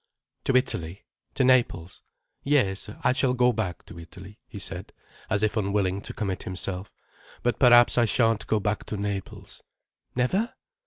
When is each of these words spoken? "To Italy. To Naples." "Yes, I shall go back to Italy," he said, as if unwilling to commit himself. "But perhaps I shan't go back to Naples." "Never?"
"To 0.45 0.55
Italy. 0.57 1.05
To 1.35 1.43
Naples." 1.43 2.01
"Yes, 2.43 2.89
I 3.03 3.13
shall 3.13 3.35
go 3.35 3.53
back 3.53 3.85
to 3.85 3.99
Italy," 3.99 4.39
he 4.47 4.57
said, 4.57 4.93
as 5.29 5.43
if 5.43 5.55
unwilling 5.57 6.01
to 6.01 6.11
commit 6.15 6.41
himself. 6.41 6.91
"But 7.43 7.59
perhaps 7.59 7.99
I 7.99 8.05
shan't 8.05 8.47
go 8.47 8.59
back 8.59 8.83
to 8.87 8.97
Naples." 8.97 9.61
"Never?" 10.15 10.55